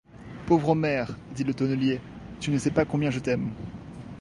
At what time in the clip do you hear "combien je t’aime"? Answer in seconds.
2.85-3.51